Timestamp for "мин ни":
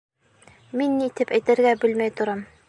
0.81-1.11